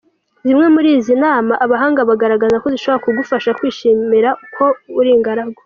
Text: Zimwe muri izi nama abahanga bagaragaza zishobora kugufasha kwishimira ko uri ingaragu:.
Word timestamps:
Zimwe 0.47 0.65
muri 0.75 0.89
izi 0.97 1.13
nama 1.23 1.53
abahanga 1.65 2.01
bagaragaza 2.09 2.55
zishobora 2.73 3.03
kugufasha 3.05 3.55
kwishimira 3.59 4.29
ko 4.55 4.65
uri 4.99 5.09
ingaragu:. 5.17 5.59